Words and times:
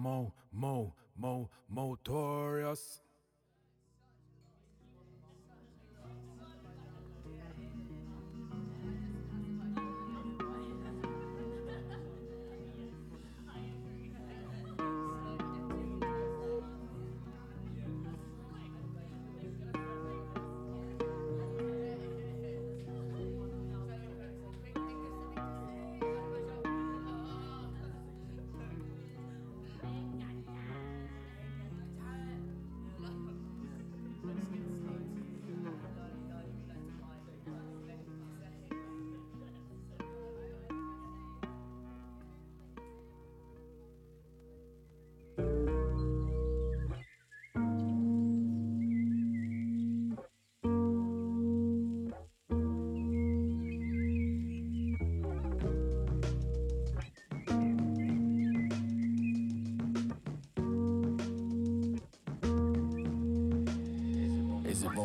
mo, 0.00 0.32
mo, 0.50 0.96
mo, 1.16 1.50
motorious. 1.68 3.02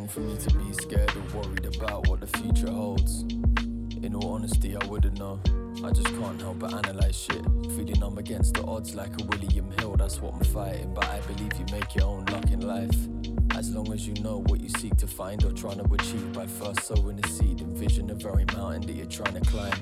Wrong 0.06 0.08
for 0.08 0.20
me 0.20 0.38
to 0.38 0.58
be 0.58 0.74
scared 0.74 1.12
or 1.16 1.42
worried 1.42 1.66
about 1.76 2.08
what 2.08 2.20
the 2.20 2.28
future 2.28 2.70
holds? 2.70 3.24
In 4.04 4.14
all 4.16 4.34
honesty, 4.34 4.76
I 4.76 4.86
wouldn't 4.86 5.18
know. 5.18 5.40
I 5.84 5.92
just 5.92 6.08
can't 6.08 6.40
help 6.42 6.60
but 6.60 6.74
analyze 6.74 7.18
shit. 7.18 7.44
Feeling 7.76 8.02
I'm 8.04 8.18
against 8.18 8.56
the 8.56 8.64
odds 8.66 8.94
like 8.94 9.12
a 9.20 9.24
William 9.26 9.72
Hill, 9.80 9.96
that's 9.98 10.22
what 10.22 10.34
I'm 10.34 10.44
fighting. 10.44 10.94
But 10.94 11.06
I 11.06 11.20
believe 11.22 11.54
you 11.58 11.66
make 11.72 11.96
your 11.96 12.06
own 12.06 12.26
luck 12.26 12.52
in 12.52 12.62
life. 12.62 12.96
As 13.58 13.74
long 13.74 13.92
as 13.94 14.08
you 14.08 14.14
know 14.22 14.44
what 14.48 14.60
you 14.60 14.70
seek 14.70 14.96
to 14.98 15.08
find 15.08 15.44
or 15.44 15.52
trying 15.52 15.78
to 15.78 15.94
achieve 15.94 16.34
by 16.34 16.46
first 16.46 16.84
sowing 16.84 17.20
a 17.24 17.28
seed, 17.28 17.62
envision 17.62 18.08
the 18.08 18.16
very 18.16 18.46
mountain 18.56 18.82
that 18.82 18.94
you're 18.94 19.06
trying 19.06 19.42
to 19.42 19.50
climb. 19.50 19.80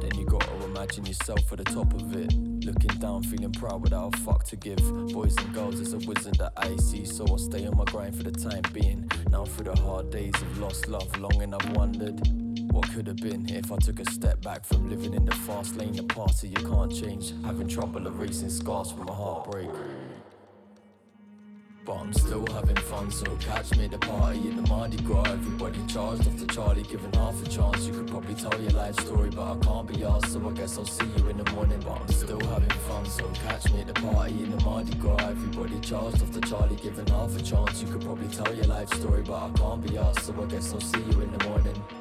Then 0.00 0.14
you 0.16 0.26
gotta 0.26 0.64
imagine 0.64 1.06
yourself 1.06 1.50
at 1.52 1.58
the 1.58 1.64
top 1.64 1.92
of 1.94 2.14
it. 2.14 2.32
Looking 2.64 2.98
down, 3.00 3.22
feeling 3.22 3.52
proud 3.52 3.82
without 3.82 4.14
a 4.14 4.18
fuck 4.18 4.44
to 4.44 4.56
give. 4.56 4.82
Boys 5.12 5.36
and 5.38 5.52
girls, 5.54 5.80
it's 5.80 5.92
a 5.92 5.98
wizard 6.08 6.36
that 6.36 6.52
I 6.56 6.76
see. 6.76 7.04
So 7.04 7.24
I'll 7.26 7.38
stay 7.38 7.66
on 7.66 7.76
my 7.76 7.84
grind 7.84 8.14
for 8.16 8.22
the 8.22 8.32
time 8.32 8.62
being. 8.72 9.09
Now 9.30 9.44
through 9.44 9.72
the 9.72 9.80
hard 9.80 10.10
days 10.10 10.34
of 10.34 10.58
lost 10.58 10.88
love, 10.88 11.16
long 11.18 11.40
and 11.40 11.54
I've 11.54 11.76
wondered. 11.76 12.20
What 12.72 12.92
could 12.92 13.06
have 13.06 13.18
been 13.18 13.48
if 13.48 13.70
I 13.70 13.76
took 13.76 14.00
a 14.00 14.10
step 14.10 14.42
back 14.42 14.64
from 14.64 14.90
living 14.90 15.14
in 15.14 15.24
the 15.24 15.34
fast 15.34 15.76
lane, 15.76 15.94
the 15.94 16.02
past 16.02 16.42
you 16.42 16.50
can't 16.50 16.92
change. 16.92 17.32
Having 17.44 17.68
trouble 17.68 18.06
erasing 18.06 18.50
scars 18.50 18.90
from 18.90 19.08
a 19.08 19.12
heartbreak. 19.12 19.70
Fun, 23.00 23.10
so 23.10 23.36
catch 23.36 23.76
me 23.76 23.84
at 23.84 23.90
the 23.90 23.98
party 23.98 24.48
in 24.48 24.56
the 24.56 24.68
Mardi 24.68 24.96
Gras. 24.98 25.24
Everybody 25.26 25.78
charged 25.86 26.26
off 26.26 26.36
to 26.38 26.46
Charlie, 26.46 26.82
giving 26.82 27.12
half 27.12 27.40
a 27.42 27.48
chance. 27.48 27.86
You 27.86 27.92
could 27.92 28.08
probably 28.08 28.34
tell 28.34 28.60
your 28.60 28.72
life 28.72 28.98
story, 29.00 29.30
but 29.30 29.42
I 29.42 29.56
can't 29.58 29.86
be 29.86 30.04
asked, 30.04 30.32
so 30.32 30.48
I 30.48 30.52
guess 30.52 30.76
I'll 30.78 30.84
see 30.84 31.06
you 31.16 31.28
in 31.28 31.36
the 31.38 31.50
morning. 31.52 31.80
But 31.80 32.00
I'm 32.00 32.08
still 32.08 32.40
having 32.40 32.70
fun, 32.88 33.06
so 33.06 33.24
catch 33.46 33.72
me 33.72 33.80
at 33.80 33.86
the 33.86 33.94
party 33.94 34.42
in 34.42 34.50
the 34.50 34.64
Mardi 34.64 34.94
Gras. 34.94 35.16
Everybody 35.18 35.80
charged 35.80 36.22
off 36.22 36.32
to 36.32 36.40
Charlie, 36.40 36.76
giving 36.76 37.06
half 37.06 37.36
a 37.36 37.42
chance. 37.42 37.82
You 37.82 37.88
could 37.88 38.02
probably 38.02 38.28
tell 38.28 38.54
your 38.54 38.66
life 38.66 38.92
story, 38.94 39.22
but 39.22 39.34
I 39.34 39.50
can't 39.50 39.82
be 39.86 39.98
asked, 39.98 40.26
so 40.26 40.34
I 40.42 40.46
guess 40.46 40.72
I'll 40.72 40.80
see 40.80 41.00
you 41.00 41.20
in 41.20 41.32
the 41.32 41.48
morning. 41.48 41.99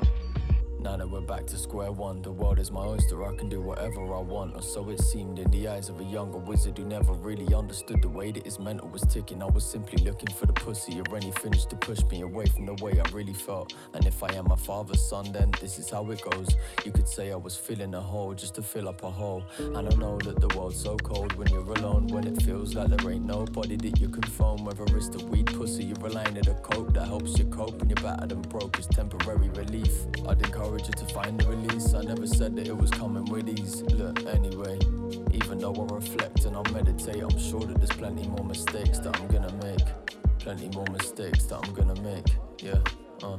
Back 1.29 1.45
to 1.45 1.59
square 1.59 1.91
one, 1.91 2.23
the 2.23 2.31
world 2.31 2.57
is 2.57 2.71
my 2.71 2.83
oyster. 2.83 3.23
I 3.23 3.35
can 3.35 3.49
do 3.49 3.61
whatever 3.61 4.01
I 4.15 4.19
want, 4.19 4.55
or 4.55 4.63
so 4.63 4.89
it 4.89 4.99
seemed 4.99 5.37
in 5.37 5.51
the 5.51 5.67
eyes 5.67 5.87
of 5.87 5.99
a 5.99 6.03
younger 6.03 6.39
wizard 6.39 6.75
who 6.75 6.85
never 6.85 7.13
really 7.13 7.53
understood 7.53 8.01
the 8.01 8.09
way 8.09 8.31
that 8.31 8.45
his 8.45 8.57
mental 8.57 8.89
was 8.89 9.03
ticking. 9.03 9.43
I 9.43 9.45
was 9.45 9.63
simply 9.63 10.03
looking 10.03 10.33
for 10.33 10.47
the 10.47 10.53
pussy 10.53 10.99
or 10.99 11.15
any 11.15 11.31
finish 11.33 11.65
to 11.65 11.75
push 11.75 11.99
me 12.09 12.21
away 12.21 12.47
from 12.47 12.65
the 12.65 12.73
way 12.83 12.99
I 12.99 13.07
really 13.11 13.35
felt. 13.35 13.75
And 13.93 14.07
if 14.07 14.23
I 14.23 14.33
am 14.33 14.47
my 14.47 14.55
father's 14.55 15.07
son, 15.07 15.31
then 15.31 15.51
this 15.61 15.77
is 15.77 15.91
how 15.91 16.09
it 16.09 16.19
goes. 16.31 16.47
You 16.83 16.91
could 16.91 17.07
say 17.07 17.31
I 17.31 17.35
was 17.35 17.55
filling 17.55 17.93
a 17.93 18.01
hole 18.01 18.33
just 18.33 18.55
to 18.55 18.63
fill 18.63 18.89
up 18.89 19.03
a 19.03 19.11
hole. 19.11 19.43
And 19.59 19.77
I 19.77 19.95
know 19.97 20.17
that 20.23 20.41
the 20.41 20.57
world's 20.57 20.81
so 20.81 20.97
cold 20.97 21.33
when 21.33 21.47
you're 21.49 21.73
alone, 21.73 22.07
when 22.07 22.25
it 22.25 22.41
feels 22.41 22.73
like 22.73 22.87
there 22.87 23.11
ain't 23.11 23.25
nobody 23.25 23.75
that 23.75 23.99
you 23.99 24.09
can 24.09 24.23
phone. 24.23 24.65
Whether 24.65 24.97
it's 24.97 25.09
the 25.09 25.23
weed 25.25 25.45
pussy, 25.45 25.83
you're 25.83 25.97
relying 26.01 26.39
on 26.39 26.41
the 26.41 26.55
coke 26.55 26.91
that 26.95 27.05
helps 27.05 27.37
you 27.37 27.45
cope 27.45 27.77
when 27.77 27.89
you're 27.89 28.01
battered 28.01 28.31
and 28.31 28.49
broke. 28.49 28.79
It's 28.79 28.87
temporary 28.87 29.49
relief. 29.49 29.93
I'd 30.27 30.41
encourage 30.41 30.87
you 30.87 30.93
to 30.93 31.05
find 31.05 31.18
the 31.27 31.47
release. 31.47 31.93
I 31.93 32.01
never 32.01 32.25
said 32.25 32.55
that 32.55 32.67
it 32.67 32.77
was 32.77 32.89
coming 32.91 33.25
with 33.25 33.49
ease. 33.49 33.81
Look, 33.81 34.25
anyway, 34.25 34.79
even 35.31 35.57
though 35.59 35.73
I 35.73 35.93
reflect 35.93 36.45
and 36.45 36.55
I 36.55 36.71
meditate, 36.71 37.21
I'm 37.21 37.37
sure 37.39 37.61
that 37.61 37.77
there's 37.77 37.89
plenty 37.89 38.27
more 38.27 38.45
mistakes 38.45 38.99
that 38.99 39.19
I'm 39.19 39.27
gonna 39.27 39.53
make. 39.63 39.85
Plenty 40.39 40.69
more 40.69 40.85
mistakes 40.91 41.45
that 41.45 41.59
I'm 41.61 41.73
gonna 41.73 41.99
make. 42.01 42.27
Yeah, 42.61 42.79
uh, 43.23 43.37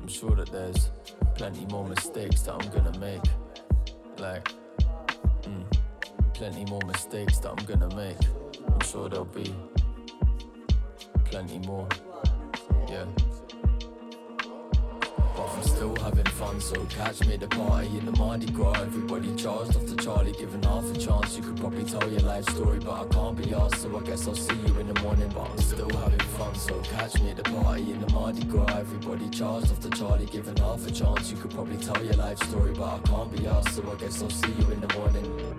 I'm 0.00 0.08
sure 0.08 0.34
that 0.34 0.50
there's 0.50 0.90
plenty 1.34 1.66
more 1.66 1.86
mistakes 1.86 2.42
that 2.42 2.54
I'm 2.54 2.70
gonna 2.70 2.98
make. 2.98 3.22
Like, 4.18 4.48
mm, 5.42 5.64
plenty 6.34 6.64
more 6.66 6.82
mistakes 6.86 7.38
that 7.38 7.50
I'm 7.50 7.64
gonna 7.66 7.94
make. 7.94 8.18
I'm 8.66 8.80
sure 8.86 9.08
there'll 9.08 9.24
be 9.26 9.54
plenty 11.24 11.58
more. 11.60 11.88
Yeah. 12.88 13.04
Still 15.80 15.96
having 15.96 16.26
fun, 16.26 16.60
so 16.60 16.84
catch 16.90 17.26
me 17.26 17.32
at 17.32 17.40
the 17.40 17.48
party 17.48 17.88
in 17.96 18.04
the 18.04 18.12
Mardi 18.18 18.44
Gras. 18.52 18.82
Everybody 18.82 19.34
charged 19.34 19.74
off 19.76 19.86
to 19.86 19.96
Charlie, 19.96 20.32
given 20.32 20.62
half 20.62 20.84
a 20.84 20.98
chance. 20.98 21.38
You 21.38 21.42
could 21.42 21.56
probably 21.56 21.84
tell 21.84 22.06
your 22.06 22.20
life 22.20 22.46
story, 22.50 22.78
but 22.80 23.00
I 23.00 23.06
can't 23.06 23.34
be 23.34 23.54
asked, 23.54 23.80
so 23.80 23.96
I 23.96 24.02
guess 24.02 24.28
I'll 24.28 24.34
see 24.34 24.54
you 24.56 24.78
in 24.78 24.92
the 24.92 25.00
morning. 25.00 25.30
But 25.34 25.48
I'm 25.50 25.56
still 25.56 25.88
having 25.88 26.20
fun, 26.36 26.54
so 26.54 26.78
catch 26.80 27.18
me 27.22 27.30
at 27.30 27.38
the 27.38 27.44
party 27.44 27.92
in 27.92 27.98
the 27.98 28.12
Mardi 28.12 28.44
Gras. 28.44 28.66
Everybody 28.76 29.30
charged 29.30 29.72
off 29.72 29.80
to 29.80 29.88
Charlie, 29.88 30.26
given 30.26 30.54
half 30.58 30.86
a 30.86 30.90
chance. 30.90 31.30
You 31.30 31.38
could 31.38 31.52
probably 31.52 31.78
tell 31.78 32.04
your 32.04 32.12
life 32.12 32.42
story, 32.42 32.74
but 32.74 32.84
I 32.84 32.98
can't 33.08 33.34
be 33.34 33.46
asked, 33.46 33.74
so 33.74 33.90
I 33.90 33.94
guess 33.94 34.22
I'll 34.22 34.28
see 34.28 34.52
you 34.52 34.70
in 34.72 34.82
the 34.82 34.94
morning. 34.98 35.49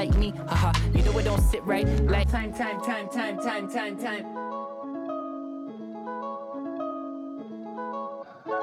Like 0.00 0.16
me. 0.16 0.32
Haha. 0.48 0.72
You 0.94 1.02
know 1.02 1.18
I 1.18 1.22
don't 1.22 1.42
sit 1.42 1.62
right. 1.64 1.86
Like 2.04 2.30
time, 2.30 2.54
time, 2.54 2.80
time, 2.80 3.08
time, 3.10 3.38
time, 3.38 3.68
time, 3.68 3.98
time. 3.98 4.24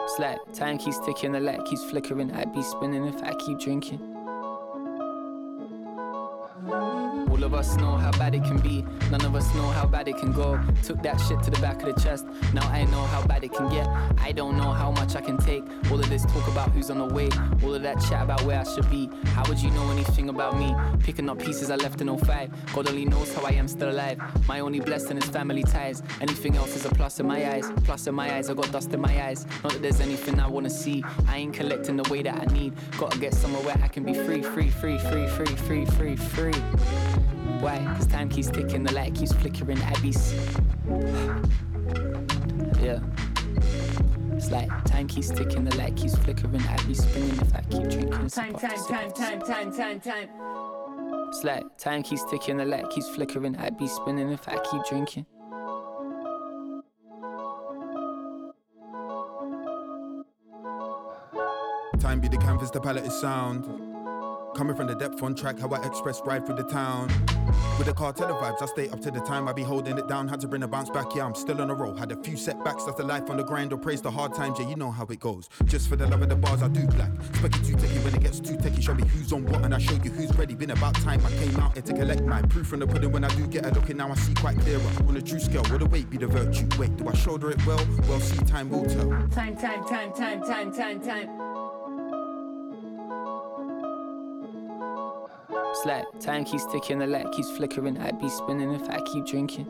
It's 0.04 0.20
like 0.20 0.40
time 0.54 0.80
keeps 0.80 0.98
ticking, 1.06 1.34
the 1.34 1.40
light 1.40 1.64
keeps 1.66 1.84
flickering. 1.84 2.32
I'd 2.32 2.54
be 2.54 2.64
spinning 2.64 3.06
if 3.06 3.22
I 3.22 3.36
keep 3.36 3.60
drinking. 3.60 4.17
All 7.38 7.44
of 7.44 7.54
us 7.54 7.78
know 7.78 7.96
how 7.98 8.10
bad 8.14 8.34
it 8.34 8.44
can 8.44 8.58
be. 8.58 8.84
None 9.12 9.24
of 9.24 9.36
us 9.36 9.54
know 9.54 9.68
how 9.68 9.86
bad 9.86 10.08
it 10.08 10.18
can 10.18 10.32
go. 10.32 10.60
Took 10.82 11.04
that 11.04 11.18
shit 11.22 11.44
to 11.44 11.52
the 11.52 11.62
back 11.62 11.84
of 11.84 11.94
the 11.94 12.02
chest. 12.02 12.26
Now 12.52 12.68
I 12.70 12.86
know 12.86 13.04
how 13.04 13.24
bad 13.28 13.44
it 13.44 13.54
can 13.54 13.70
get. 13.70 13.88
I 14.20 14.32
don't 14.32 14.58
know 14.58 14.72
how 14.72 14.90
much 14.90 15.16
I 15.16 15.22
can 15.22 15.38
take. 15.38 15.64
All 15.92 16.00
of 16.00 16.10
this 16.10 16.26
talk 16.26 16.48
about 16.48 16.72
who's 16.72 16.90
on 16.90 16.98
the 16.98 17.14
way. 17.14 17.30
All 17.64 17.76
of 17.76 17.84
that 17.84 18.02
chat 18.02 18.24
about 18.24 18.42
where 18.42 18.60
I 18.60 18.64
should 18.64 18.90
be. 18.90 19.08
How 19.36 19.44
would 19.48 19.60
you 19.60 19.70
know 19.70 19.88
anything 19.92 20.30
about 20.30 20.58
me? 20.58 20.74
Picking 21.04 21.30
up 21.30 21.38
pieces 21.38 21.70
I 21.70 21.76
left 21.76 22.02
in 22.02 22.18
05. 22.18 22.74
God 22.74 22.90
only 22.90 23.06
knows 23.06 23.32
how 23.36 23.46
I 23.46 23.52
am 23.52 23.68
still 23.68 23.92
alive. 23.92 24.18
My 24.48 24.60
only 24.62 24.80
blessing 24.80 25.18
is 25.18 25.26
family 25.26 25.62
ties. 25.62 26.02
Anything 26.20 26.56
else 26.56 26.76
is 26.76 26.86
a 26.86 26.90
plus 26.90 27.20
in 27.20 27.28
my 27.28 27.54
eyes. 27.54 27.72
Plus 27.84 28.08
in 28.08 28.16
my 28.16 28.34
eyes, 28.34 28.50
I 28.50 28.56
got 28.56 28.72
dust 28.72 28.92
in 28.96 29.00
my 29.00 29.26
eyes. 29.28 29.46
Not 29.64 29.74
that 29.74 29.84
there's 29.84 30.02
anything 30.02 30.40
I 30.40 30.48
wanna 30.48 30.72
see. 30.72 31.04
I 31.28 31.38
ain't 31.38 31.54
collecting 31.54 31.98
the 31.98 32.10
way 32.12 32.24
that 32.24 32.36
I 32.36 32.52
need. 32.52 32.74
Gotta 32.98 33.20
get 33.20 33.36
somewhere 33.36 33.62
where 33.62 33.78
I 33.84 33.88
can 33.90 34.04
be 34.04 34.16
free, 34.16 34.42
free, 34.42 34.72
free, 34.72 34.98
free, 34.98 35.28
free, 35.28 35.56
free, 35.56 35.86
free, 35.86 36.16
free. 36.16 37.27
Why? 37.60 37.84
Cause 37.96 38.08
time 38.08 38.30
keeps 38.30 38.50
ticking, 38.50 38.84
the 38.84 38.94
light 38.94 39.16
keeps 39.16 39.34
flickering, 39.34 39.82
I 39.82 39.94
be. 40.00 40.14
yeah. 42.82 43.00
It's 44.36 44.52
like 44.52 44.70
time 44.86 45.08
keeps 45.08 45.30
ticking, 45.30 45.64
the 45.64 45.76
light 45.78 45.96
keeps 45.96 46.16
flickering, 46.16 46.62
I 46.68 46.78
be 46.86 46.94
spinning 46.94 47.40
if 47.40 47.56
I 47.56 47.62
keep 47.62 47.90
drinking. 47.90 48.28
Time, 48.30 48.54
time, 48.54 48.78
time, 48.88 49.12
time, 49.12 49.42
time, 49.42 49.72
time, 49.72 50.00
time. 50.00 50.30
It's 51.30 51.44
like 51.44 51.78
time 51.78 52.04
keeps 52.04 52.24
ticking, 52.30 52.58
the 52.58 52.66
light 52.66 52.90
keeps 52.90 53.10
flickering, 53.10 53.58
I 53.58 53.70
be 53.72 53.88
spinning 53.88 54.32
if 54.32 54.48
I 54.48 54.58
keep 54.60 54.84
drinking. 54.86 55.26
Time 62.00 62.20
be 62.22 62.28
the 62.28 62.38
canvas, 62.38 62.70
the 62.70 62.80
palette 62.80 63.06
is 63.06 63.20
sound. 63.20 63.87
Coming 64.58 64.76
from 64.76 64.88
the 64.88 64.96
depth 64.96 65.22
on 65.22 65.36
track, 65.36 65.60
how 65.60 65.70
I 65.70 65.86
express 65.86 66.20
ride 66.26 66.48
through 66.48 66.56
the 66.56 66.64
town. 66.64 67.10
With 67.78 67.86
the 67.86 67.94
cartel 67.94 68.36
vibes, 68.42 68.60
I 68.60 68.66
stay 68.66 68.90
up 68.90 69.00
to 69.02 69.12
the 69.12 69.20
time, 69.20 69.48
I 69.48 69.54
be 69.54 69.62
holding 69.62 70.00
it 70.00 70.08
down. 70.08 70.28
Had 70.28 70.40
to 70.40 70.48
bring 70.48 70.64
a 70.64 70.68
bounce 70.68 70.90
back, 70.90 71.14
yeah, 71.16 71.26
I'm 71.26 71.36
still 71.36 71.62
on 71.62 71.68
the 71.68 71.76
roll. 71.76 71.96
Had 71.96 72.12
a 72.12 72.16
few 72.16 72.36
setbacks, 72.36 72.84
that's 72.84 72.98
the 72.98 73.04
life 73.04 73.30
on 73.30 73.38
the 73.38 73.44
grind, 73.44 73.72
or 73.72 73.78
praise 73.78 74.02
the 74.02 74.10
hard 74.10 74.34
times, 74.34 74.58
yeah, 74.60 74.68
you 74.68 74.76
know 74.76 74.90
how 74.90 75.06
it 75.06 75.20
goes. 75.20 75.48
Just 75.66 75.88
for 75.88 75.96
the 75.96 76.08
love 76.08 76.24
of 76.24 76.30
the 76.30 76.36
bars, 76.36 76.64
I 76.64 76.70
do 76.70 76.88
black. 76.88 77.12
Spec 77.36 77.56
it 77.56 77.66
too 77.66 77.76
techie 77.76 78.04
when 78.04 78.16
it 78.16 78.22
gets 78.24 78.40
too 78.40 78.56
techie. 78.56 78.82
Show 78.82 78.96
me 78.96 79.08
who's 79.10 79.32
on 79.32 79.46
what, 79.46 79.64
and 79.64 79.76
I 79.76 79.78
show 79.78 79.94
you 79.94 80.10
who's 80.10 80.36
ready. 80.36 80.56
Been 80.56 80.72
about 80.72 80.96
time 80.96 81.24
I 81.24 81.30
came 81.30 81.56
out 81.58 81.74
here 81.74 81.84
to 81.84 81.94
collect 81.94 82.24
mine. 82.24 82.50
Proof 82.50 82.66
from 82.66 82.80
the 82.80 82.88
pudding 82.88 83.12
when 83.12 83.24
I 83.24 83.30
do 83.36 83.46
get 83.46 83.64
a 83.64 83.70
look, 83.70 83.90
and 83.90 84.00
now 84.00 84.10
I 84.10 84.16
see 84.16 84.34
quite 84.34 84.58
clearer. 84.62 84.82
On 85.08 85.16
a 85.16 85.22
true 85.22 85.40
scale, 85.40 85.62
will 85.70 85.78
the 85.78 85.86
weight 85.86 86.10
be 86.10 86.18
the 86.18 86.26
virtue? 86.26 86.68
Wait, 86.80 86.98
do 86.98 87.08
I 87.08 87.14
shoulder 87.14 87.52
it 87.52 87.64
well? 87.68 87.86
Well, 88.10 88.20
see, 88.20 88.44
time 88.46 88.72
will 88.72 88.88
tell. 88.88 89.08
Time, 89.30 89.56
time, 89.56 89.86
time, 89.86 90.14
time, 90.14 90.42
time, 90.42 90.74
time, 90.74 91.00
time. 91.00 91.57
Like 95.86 96.06
time 96.20 96.44
keeps 96.44 96.66
ticking, 96.72 97.00
the 97.00 97.08
light 97.08 97.32
keeps 97.32 97.50
flickering. 97.52 97.98
I'd 98.00 98.20
be 98.20 98.30
spinning 98.30 98.74
if 98.74 98.90
I 98.90 99.00
keep 99.02 99.26
drinking. 99.26 99.68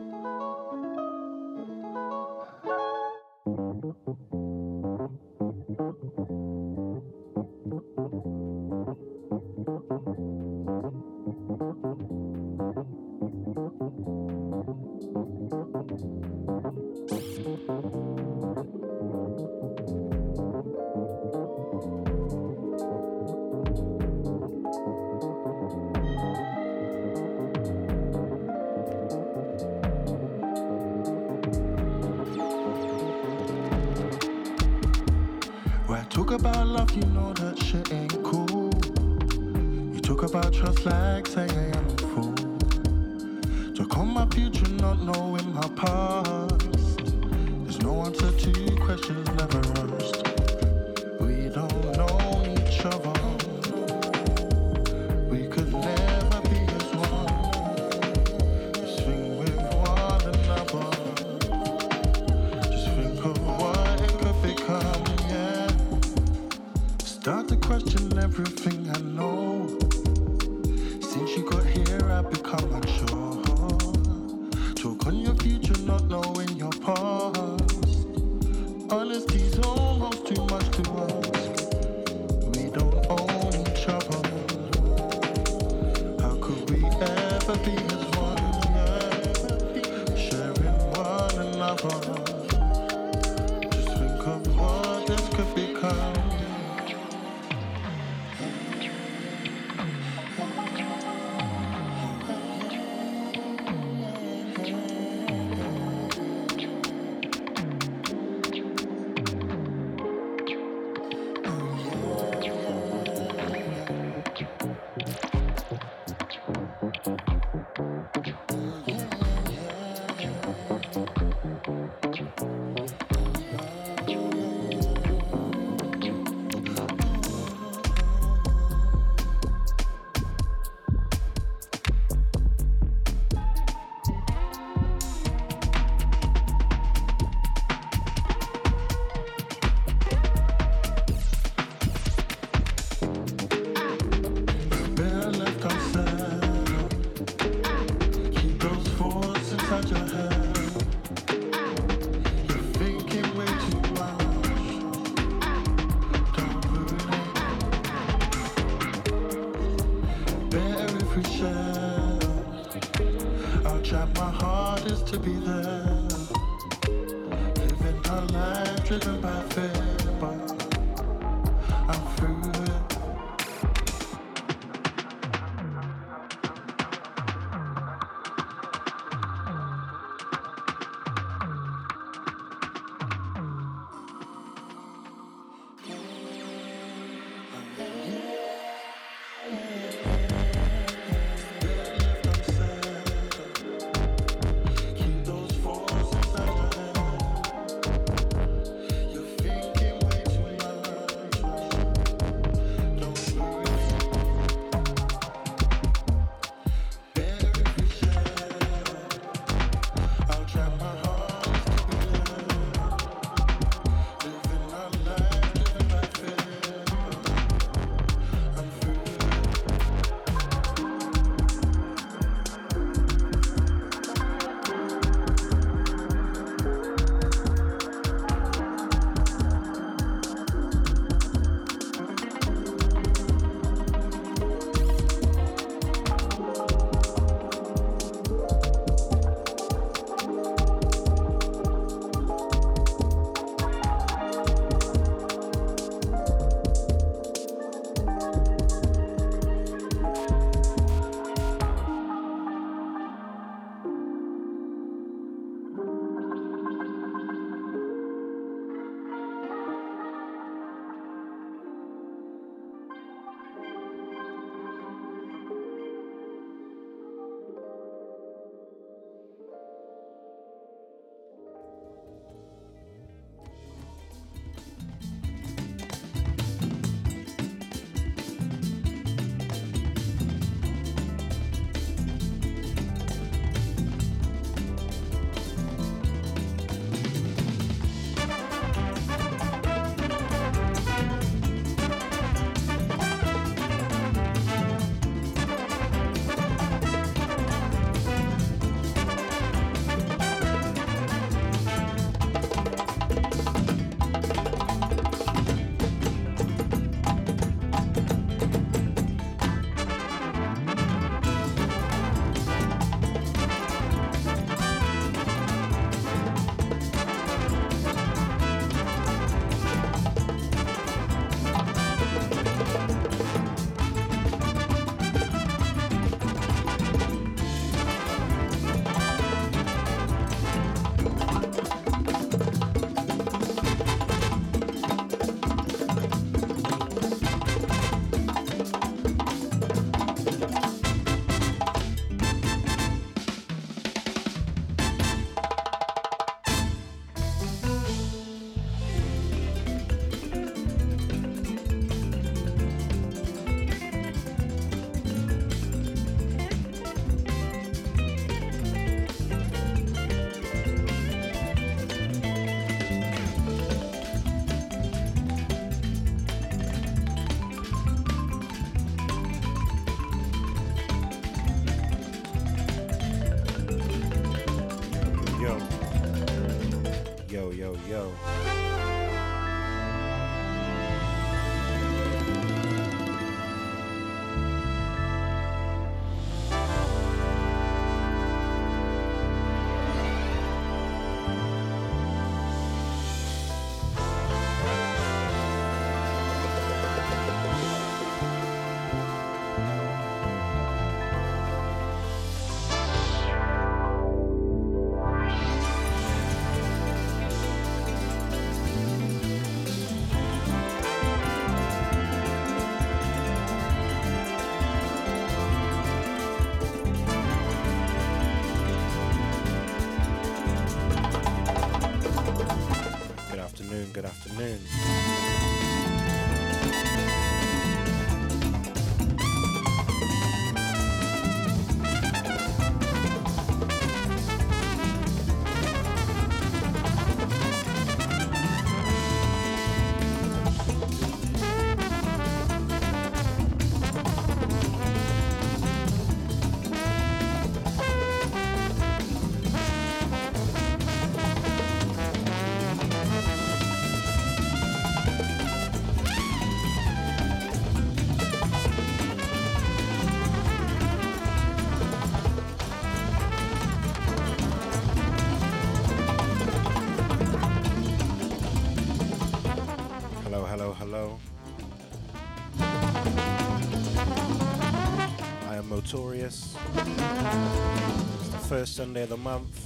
Sunday 478.78 479.02
of 479.02 479.08
the 479.08 479.16
month. 479.16 479.58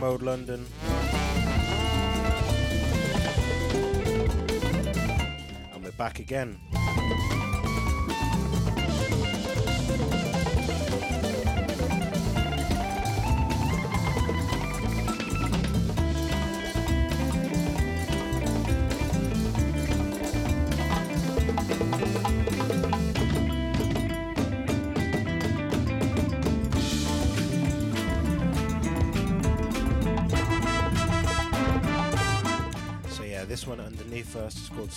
Mode 0.00 0.22
London. 0.22 0.64
And 5.74 5.84
we're 5.84 5.90
back 5.98 6.18
again. 6.18 6.58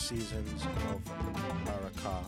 Seasons 0.05 0.63
of 0.63 1.03
Barakah. 1.65 2.25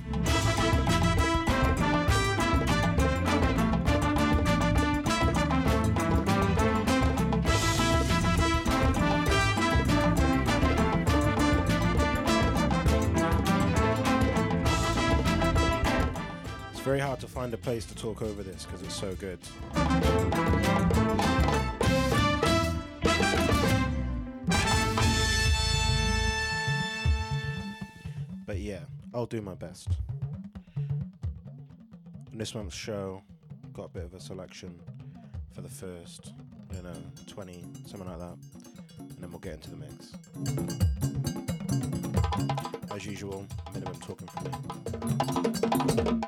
It's 16.72 16.80
very 16.80 17.00
hard 17.00 17.20
to 17.20 17.28
find 17.28 17.54
a 17.54 17.58
place 17.58 17.86
to 17.86 17.94
talk 17.94 18.24
over 18.24 18.42
this 18.42 18.66
because 18.66 18.82
it's 18.82 18.96
so 18.96 19.14
good. 19.14 19.38
I'll 29.18 29.26
do 29.26 29.42
my 29.42 29.56
best. 29.56 29.88
In 32.32 32.38
this 32.38 32.54
month's 32.54 32.76
show, 32.76 33.24
got 33.74 33.86
a 33.86 33.90
bit 33.90 34.04
of 34.04 34.14
a 34.14 34.20
selection 34.20 34.80
for 35.56 35.62
the 35.62 35.70
first, 35.70 36.34
you 36.76 36.84
know, 36.84 36.94
20, 37.26 37.64
something 37.88 38.08
like 38.08 38.20
that. 38.20 38.38
And 39.00 39.18
then 39.20 39.32
we'll 39.32 39.40
get 39.40 39.54
into 39.54 39.72
the 39.72 39.78
mix. 39.78 40.14
As 42.92 43.08
usual, 43.08 43.48
minimum 43.74 43.96
talking 44.02 44.28
for 44.28 44.44
me. 44.44 46.22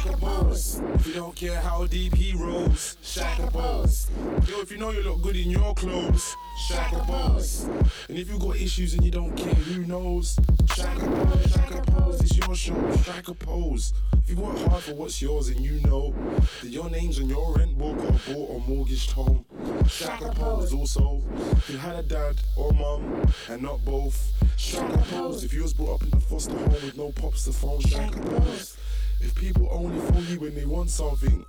Shaka 0.00 0.16
pose. 0.16 0.80
If 0.94 1.06
you 1.08 1.12
don't 1.12 1.36
care 1.36 1.60
how 1.60 1.84
deep 1.84 2.14
he 2.14 2.32
rolls, 2.32 2.96
Shaka 3.02 3.50
pose. 3.50 4.08
Yo, 4.48 4.60
if 4.60 4.70
you 4.70 4.78
know 4.78 4.92
you 4.92 5.02
look 5.02 5.20
good 5.20 5.36
in 5.36 5.50
your 5.50 5.74
clothes, 5.74 6.34
Shaka 6.68 7.00
pose. 7.00 7.64
And 8.08 8.18
if 8.18 8.30
you 8.30 8.38
got 8.38 8.56
issues 8.56 8.94
and 8.94 9.04
you 9.04 9.10
don't 9.10 9.36
care, 9.36 9.52
who 9.52 9.84
knows? 9.84 10.38
Shaka 10.74 11.06
pose, 11.06 11.52
Shaka 11.52 11.82
pose. 11.90 12.20
It's 12.22 12.34
your 12.38 12.54
show, 12.54 12.96
Shaka 13.02 13.34
pose. 13.34 13.92
If 14.24 14.30
you 14.30 14.36
work 14.36 14.56
hard 14.68 14.82
for 14.82 14.94
what's 14.94 15.20
yours 15.20 15.48
and 15.48 15.60
you 15.60 15.80
know 15.82 16.14
that 16.62 16.70
your 16.70 16.88
name's 16.88 17.18
on 17.18 17.28
your 17.28 17.54
rent 17.54 17.76
book 17.76 17.98
or 17.98 18.12
bought 18.32 18.50
or 18.50 18.60
mortgaged 18.66 19.10
home, 19.10 19.44
Shaka 19.86 20.30
pose. 20.30 20.72
Also, 20.72 21.20
if 21.58 21.68
you 21.68 21.76
had 21.76 21.96
a 21.96 22.02
dad 22.02 22.36
or 22.56 22.72
mum 22.72 23.30
and 23.50 23.60
not 23.60 23.84
both, 23.84 24.32
Shaka 24.56 24.96
pose. 25.10 25.44
If 25.44 25.52
you 25.52 25.62
was 25.62 25.74
brought 25.74 26.00
up 26.00 26.08
in 26.08 26.16
a 26.16 26.20
foster 26.20 26.56
home 26.56 26.72
with 26.72 26.96
no 26.96 27.12
pops 27.12 27.44
to 27.44 27.52
phone, 27.52 27.80
Shaka 27.80 28.18
pose. 28.18 28.78
If 29.22 29.34
people 29.34 29.68
only 29.70 30.00
fool 30.06 30.22
you 30.22 30.40
when 30.40 30.54
they 30.54 30.64
want 30.64 30.88
something, 30.88 31.44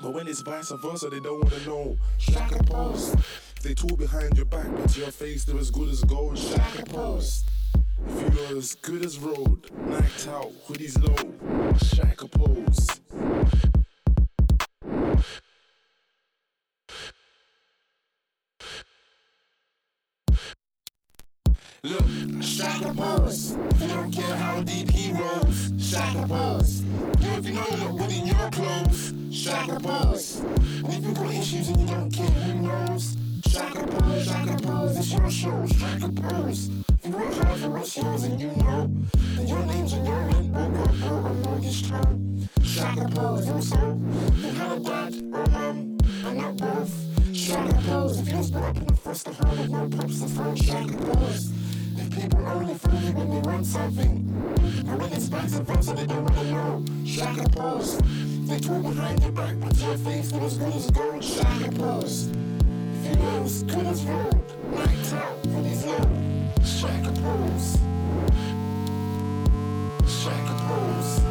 but 0.00 0.12
when 0.12 0.28
it's 0.28 0.42
vice 0.42 0.70
versa, 0.70 1.10
they 1.10 1.18
don't 1.18 1.42
wanna 1.42 1.66
know. 1.66 1.96
Shaka 2.18 2.62
pose. 2.64 3.14
If 3.14 3.62
they 3.62 3.74
talk 3.74 3.98
behind 3.98 4.36
your 4.36 4.46
back, 4.46 4.68
but 4.76 4.88
to 4.90 5.00
your 5.00 5.10
face 5.10 5.44
they're 5.44 5.58
as 5.58 5.70
good 5.70 5.88
as 5.88 6.04
gold. 6.04 6.38
Shaka 6.38 6.84
pose. 6.84 7.44
If 8.06 8.34
you're 8.50 8.58
as 8.58 8.74
good 8.76 9.04
as 9.04 9.18
road, 9.18 9.70
night 9.86 10.28
out, 10.28 10.52
hoodies 10.68 10.96
low. 11.02 11.76
Shaka 11.78 12.28
pose. 12.28 13.00
Look, 21.82 22.42
Shaka 22.42 22.94
pose. 22.94 23.56
You 23.80 23.88
don't 23.88 24.12
care 24.12 24.36
how 24.36 24.62
deep 24.62 24.90
he 24.90 25.12
rolls. 25.12 25.72
Shaka 25.78 26.28
pose. 26.28 26.89
If 27.40 27.46
you 27.46 27.54
know 27.54 27.66
you 27.70 27.76
look 27.76 27.96
good 27.96 28.12
in 28.12 28.26
your 28.26 28.50
clothes. 28.50 29.14
Shaka 29.32 29.80
pose. 29.80 30.42
You 30.90 31.12
got 31.14 31.32
issues 31.32 31.70
and 31.70 31.80
you 31.80 31.86
don't 31.86 32.10
care, 32.10 32.26
who 32.26 32.54
knows? 32.60 33.16
Shaka 33.48 33.86
pose, 33.86 34.26
Shaka 34.26 34.62
pose. 34.62 34.98
It's 34.98 35.12
your 35.14 35.30
show. 35.30 35.66
Shaka 35.66 36.12
pose. 36.20 36.68
If 36.68 37.06
you 37.06 37.10
work 37.12 37.32
hard 37.32 37.60
for 37.60 37.70
what's 37.70 37.96
yours 37.96 38.24
and 38.24 38.38
you 38.38 38.48
know 38.48 38.90
that 39.36 39.48
your 39.48 39.64
name's 39.64 39.94
on 39.94 40.04
your 40.04 40.20
rent 40.20 40.52
book 40.52 40.86
or 40.86 40.92
bill 40.92 41.26
or 41.28 41.32
mortgage 41.32 41.90
home. 41.90 42.48
Shaka 42.62 43.08
pose. 43.08 43.48
Also, 43.48 43.98
you 44.36 44.50
had 44.50 44.72
a 44.72 44.80
dad 44.80 45.14
or 45.32 45.46
mum, 45.46 45.98
and 46.26 46.36
not 46.36 46.56
both. 46.58 47.34
Shaka 47.34 47.72
pose. 47.86 48.20
If 48.20 48.28
you 48.28 48.36
was 48.36 48.50
brought 48.50 48.64
up 48.64 48.76
in 48.76 48.86
the 48.86 48.96
foster 48.96 49.32
home 49.32 49.58
with 49.58 49.70
no 49.70 49.88
pops 49.88 50.20
to 50.20 50.28
phone. 50.28 50.56
Shaka 50.56 50.92
pose. 50.92 51.59
People 52.20 52.46
only 52.48 52.74
you 52.74 53.12
when 53.12 53.30
they 53.30 53.48
want 53.48 53.64
something, 53.64 54.10
and 54.86 55.00
when 55.00 55.10
it's 55.10 55.28
vice 55.28 55.54
versa, 55.54 55.94
they 55.94 56.04
don't 56.04 56.22
wanna 56.22 56.50
know. 56.50 56.84
Shaka 57.06 57.48
pose. 57.48 57.96
They 58.46 58.60
talk 58.60 58.82
behind 58.82 59.22
your 59.22 59.32
back, 59.32 59.54
but 59.58 59.74
your 59.78 59.96
face, 59.96 60.30
they're 60.30 60.42
as 60.42 60.58
good 60.58 60.74
as 60.74 60.90
gold. 60.90 61.24
Shaka 61.24 61.70
pose. 61.72 62.28
If 63.04 63.16
good 63.62 63.86
as 63.86 64.04
out, 65.14 65.46
when 65.46 65.64
he's 65.64 65.86
low. 65.86 66.08
Shaka 66.62 67.10
pose. 67.22 67.78
Shaka 70.06 70.54
pose. 70.68 71.29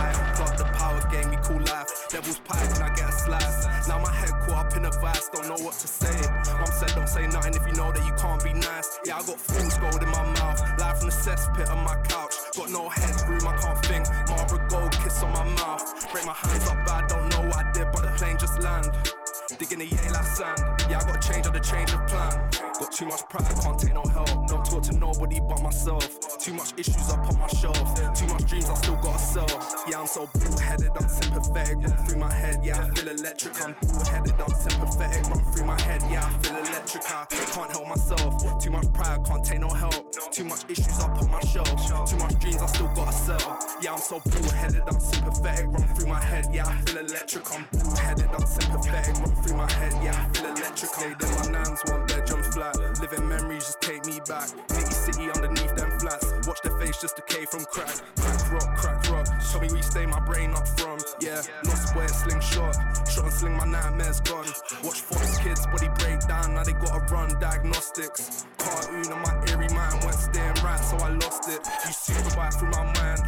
eye. 0.00 0.34
Got 0.38 0.56
the 0.56 0.64
power 0.64 1.00
game, 1.12 1.30
we 1.30 1.36
call 1.36 1.60
life. 1.60 2.08
Devil's 2.08 2.38
pie, 2.40 2.66
can 2.72 2.82
I 2.82 2.94
get 2.94 3.08
a 3.08 3.12
slice? 3.12 3.66
Now 3.86 3.98
my 3.98 4.12
head 4.12 4.30
caught 4.46 4.66
up 4.66 4.76
in 4.76 4.84
a 4.86 4.90
vice, 4.90 5.28
don't 5.28 5.48
know 5.48 5.62
what 5.64 5.74
to 5.74 5.86
say. 5.86 6.16
Mom 6.56 6.66
said, 6.66 6.92
don't 6.94 7.08
say 7.08 7.26
nothing 7.26 7.54
if 7.54 7.66
you 7.66 7.74
know 7.74 7.92
that 7.92 8.04
you 8.04 8.14
can't 8.14 8.42
be 8.42 8.54
nice. 8.54 8.98
Yeah, 9.04 9.18
I 9.18 9.22
got 9.22 9.38
fool's 9.38 9.76
gold 9.76 10.02
in 10.02 10.08
my 10.08 10.24
mouth. 10.40 10.60
Live 10.78 10.98
from 10.98 11.08
the 11.08 11.14
cesspit 11.14 11.70
on 11.70 11.84
my 11.84 11.96
couch. 12.08 12.34
Got 12.56 12.70
no 12.70 12.88
headroom, 12.88 13.46
I 13.46 13.56
can't 13.60 13.84
think. 13.84 14.06
Marlboro 14.28 14.66
gold 14.68 14.92
kiss 15.04 15.22
on 15.22 15.32
my 15.32 15.44
mouth. 15.44 16.12
Break 16.12 16.24
my 16.24 16.32
hands 16.32 16.66
up, 16.66 16.78
but 16.86 17.04
I 17.04 17.06
don't 17.06 17.28
know 17.28 17.42
what 17.48 17.66
I 17.66 17.72
did, 17.72 17.92
but 17.92 18.02
the 18.02 18.12
plane 18.16 18.38
just 18.38 18.58
land. 18.62 18.88
Digging 19.58 19.80
the 19.80 19.86
yay 19.86 20.10
like 20.10 20.24
sand. 20.24 20.58
Yeah, 20.88 21.00
I 21.00 21.04
got 21.04 21.20
change 21.20 21.46
of 21.46 21.52
the 21.52 21.60
change 21.60 21.92
of 21.92 22.06
plan. 22.06 22.48
Got 22.78 22.92
too 22.92 23.06
much 23.06 23.28
pride, 23.28 23.44
can't 23.60 23.78
take 23.78 23.92
no 23.92 24.02
but 25.50 25.62
myself. 25.62 26.38
Too 26.38 26.54
much 26.54 26.72
issues 26.78 27.10
up 27.10 27.26
on 27.26 27.38
my 27.38 27.48
shelf. 27.48 27.76
Too 28.14 28.26
much 28.26 28.46
dreams 28.46 28.70
I 28.70 28.74
still 28.74 28.96
gotta 28.96 29.18
sell. 29.18 29.46
Yeah, 29.88 30.00
I'm 30.00 30.06
so 30.06 30.30
bull-headed, 30.32 30.92
I'm 30.98 31.08
sympathetic. 31.08 31.76
Run 31.76 31.96
through 32.06 32.18
my 32.18 32.32
head, 32.32 32.60
yeah, 32.62 32.78
I 32.80 32.88
feel 32.94 33.08
electric. 33.08 33.60
I'm 33.60 33.74
bull-headed, 33.82 34.40
I'm 34.40 34.54
sympathetic. 34.54 35.28
Run 35.28 35.44
through 35.52 35.66
my 35.66 35.80
head, 35.82 36.02
yeah, 36.10 36.24
I 36.24 36.30
feel 36.42 36.56
electric. 36.56 37.02
I 37.10 37.26
can't 37.26 37.70
help 37.72 37.88
myself. 37.88 38.62
Too 38.62 38.70
much 38.70 38.92
pride, 38.92 39.24
can't 39.26 39.44
take 39.44 39.60
no 39.60 39.68
help. 39.68 40.12
Too 40.30 40.44
much 40.44 40.64
issues 40.68 41.00
up 41.00 41.20
on 41.20 41.30
my 41.30 41.40
shelf. 41.40 41.68
Too 42.08 42.16
much 42.16 42.38
dreams 42.38 42.62
I 42.62 42.66
still 42.66 42.92
gotta 42.94 43.12
sell. 43.12 43.58
Yeah, 43.82 43.92
I'm 43.94 43.98
so 43.98 44.20
bull-headed, 44.20 44.82
I'm 44.86 45.00
sympathetic. 45.00 45.66
Run 45.66 45.86
through 45.94 46.08
my 46.08 46.22
head, 46.22 46.46
yeah, 46.52 46.66
I 46.66 46.76
feel 46.82 46.98
electric. 46.98 47.44
I'm 47.52 47.66
bull-headed, 47.72 48.30
I'm 48.32 48.46
sympathetic. 48.46 49.14
Run 49.18 49.34
through 49.42 49.56
my 49.56 49.70
head, 49.72 49.92
yeah, 50.02 50.26
I 50.26 50.38
feel 50.38 50.46
electric. 50.46 50.98
Laid 51.00 51.20
in 51.20 51.30
my 51.34 51.58
nans, 51.58 51.80
one 51.86 52.06
bedroom 52.06 52.42
flat. 52.52 52.76
Living 53.00 53.28
memories 53.28 53.64
just 53.64 53.80
take 53.80 54.06
me 54.06 54.20
back. 54.28 54.48
Just 57.00 57.16
decay 57.16 57.46
from 57.46 57.64
crack. 57.64 57.96
Crack 58.16 58.52
rock, 58.52 58.76
crack 58.76 59.10
rock. 59.10 59.26
Show 59.40 59.60
me 59.60 59.68
where 59.68 59.76
you 59.78 59.82
stay 59.82 60.04
my 60.04 60.20
brain 60.20 60.50
up 60.52 60.68
from. 60.78 60.98
Yeah, 61.20 61.40
lost 61.64 61.94
boy, 61.94 62.06
slingshot. 62.06 62.76
Shot 63.08 63.24
and 63.24 63.32
sling, 63.32 63.56
my 63.56 63.64
nightmare's 63.64 64.20
gone. 64.20 64.44
Watch 64.84 65.00
Fox 65.00 65.38
kids, 65.38 65.66
body 65.66 65.88
break 65.98 66.20
down. 66.28 66.54
Now 66.54 66.64
they 66.64 66.74
gotta 66.74 67.00
run 67.12 67.40
diagnostics. 67.40 68.44
Cartoon 68.58 69.12
on 69.12 69.22
my 69.22 69.32
eerie 69.48 69.72
mind 69.72 70.04
went 70.04 70.14
staying 70.14 70.54
right, 70.62 70.78
so 70.78 70.96
I 70.98 71.08
lost 71.10 71.48
it. 71.48 71.60
You 71.86 71.92
super 71.92 72.36
bite 72.36 72.52
through 72.54 72.70
my 72.70 72.84
mind. 72.84 73.22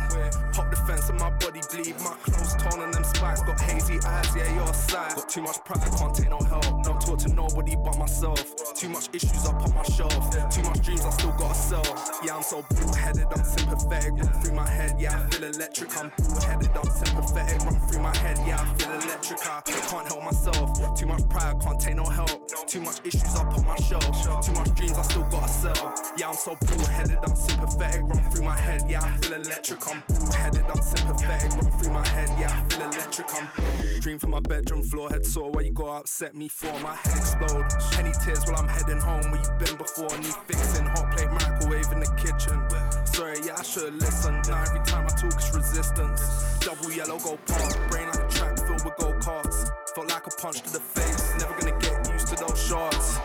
Pop 0.53 0.71
the 0.71 0.77
fence 0.77 1.09
and 1.09 1.19
my 1.19 1.31
body 1.31 1.61
bleed. 1.71 1.97
My 2.01 2.15
clothes 2.25 2.55
torn 2.61 2.83
on 2.83 2.91
them 2.91 3.05
spikes. 3.05 3.43
Got 3.43 3.61
hazy 3.61 3.99
eyes, 4.05 4.37
yeah, 4.37 4.55
your 4.55 4.75
side. 4.75 5.17
Got 5.17 5.29
too 5.31 5.43
much 5.43 5.65
pride, 5.65 5.81
can't 5.97 6.15
take 6.15 6.29
no 6.29 6.39
help. 6.41 6.82
Talk 7.13 7.21
to 7.29 7.35
nobody 7.35 7.77
but 7.77 7.99
myself. 7.99 8.43
Too 8.75 8.89
much 8.89 9.11
issues 9.13 9.45
up 9.45 9.61
on 9.61 9.75
my 9.75 9.83
shelf. 9.83 10.31
Too 10.51 10.63
much 10.63 10.81
dreams 10.81 11.05
I 11.05 11.11
still 11.11 11.33
gotta 11.33 11.55
sell. 11.55 11.85
Yeah, 12.25 12.37
I'm 12.37 12.43
so 12.43 12.65
bull-headed, 12.71 13.27
I'm 13.31 13.45
sympathetic. 13.45 14.13
Run 14.13 14.33
through 14.41 14.55
my 14.55 14.67
head, 14.67 14.97
yeah, 14.99 15.21
I 15.21 15.29
feel 15.29 15.45
electric. 15.45 15.95
I'm 15.99 16.11
bull-headed, 16.17 16.71
I'm 16.75 16.91
sympathetic. 16.91 17.61
Run 17.67 17.79
through 17.87 18.03
my 18.03 18.17
head, 18.17 18.39
yeah, 18.47 18.63
I 18.63 18.75
feel 18.79 18.93
electric. 18.93 19.47
I 19.47 19.61
can't 19.61 20.09
help 20.09 20.25
myself. 20.25 20.99
Too 20.99 21.05
much 21.05 21.29
pride, 21.29 21.61
can't 21.61 21.79
take 21.79 21.97
no 21.97 22.05
help. 22.05 22.49
Too 22.67 22.81
much 22.81 23.01
issues 23.05 23.35
up 23.35 23.59
on 23.59 23.67
my 23.67 23.77
shelf. 23.77 24.47
Too 24.47 24.53
much 24.53 24.75
dreams 24.75 24.97
I 24.97 25.03
still 25.03 25.25
gotta 25.25 25.49
sell. 25.49 25.95
Yeah, 26.17 26.31
I'm 26.31 26.35
so 26.35 26.57
bull-headed, 26.65 27.19
I'm 27.23 27.37
sympathetic. 27.37 28.03
Run 28.05 28.31
through 28.31 28.45
my 28.45 28.57
head, 28.57 28.85
yeah, 28.89 29.03
I 29.03 29.19
feel 29.19 29.35
electric. 29.35 29.87
I'm 29.87 30.03
bull-headed, 30.09 30.65
I'm 30.65 30.81
sympathetic. 30.81 31.53
Run 31.61 31.71
through 31.73 31.93
my 31.93 32.09
head, 32.09 32.31
yeah, 32.41 32.59
I 32.59 32.75
feel 32.75 32.87
electric. 32.87 33.35
I'm 33.35 34.01
dream 34.01 34.19
from 34.19 34.31
my 34.31 34.41
bedroom 34.41 34.83
floor, 34.83 35.11
head 35.11 35.27
sore. 35.27 35.51
Where 35.51 35.63
you 35.63 35.73
go 35.73 35.89
upset 35.89 36.35
me 36.35 36.49
for 36.49 36.73
my 36.81 36.97
head 37.05 37.17
explode. 37.17 37.67
Penny 37.93 38.13
tears 38.25 38.45
while 38.47 38.57
I'm 38.57 38.69
heading 38.69 38.99
home. 38.99 39.31
Where 39.31 39.41
you 39.41 39.51
been 39.59 39.77
before? 39.77 40.11
Need 40.19 40.35
fixing. 40.47 40.87
Hot 40.87 41.11
plate 41.13 41.31
microwave 41.31 41.91
in 41.93 42.01
the 42.01 42.11
kitchen. 42.17 42.59
Sorry, 43.07 43.39
yeah, 43.45 43.57
I 43.59 43.63
should've 43.63 43.95
listened. 43.95 44.49
Now 44.49 44.63
every 44.63 44.81
time 44.87 45.07
I 45.07 45.13
talk, 45.15 45.35
it's 45.35 45.55
resistance. 45.55 46.21
Double 46.61 46.91
yellow 46.93 47.19
go 47.19 47.37
past. 47.47 47.79
Brain 47.91 48.07
like 48.07 48.23
a 48.23 48.29
track 48.29 48.59
filled 48.59 48.85
with 48.85 48.97
go 48.99 49.13
karts. 49.21 49.71
Felt 49.95 50.09
like 50.09 50.27
a 50.27 50.31
punch 50.31 50.63
to 50.63 50.73
the 50.73 50.81
face. 50.81 51.35
Never 51.39 51.55
gonna 51.61 51.79
get 51.79 52.13
used 52.13 52.29
to 52.29 52.37
those 52.37 52.61
shots. 52.67 53.19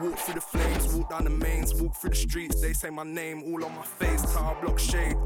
Walk 0.00 0.18
through 0.18 0.34
the 0.34 0.40
flames, 0.40 0.92
walk 0.94 1.10
down 1.10 1.24
the 1.24 1.30
mains, 1.30 1.74
walk 1.74 1.94
through 1.94 2.10
the 2.10 2.16
streets. 2.16 2.60
They 2.60 2.72
say 2.72 2.90
my 2.90 3.04
name 3.04 3.44
all 3.44 3.64
on 3.64 3.76
my 3.76 3.84
face. 3.84 4.22
Tower 4.32 4.56
block 4.60 4.78
shade. 4.78 5.16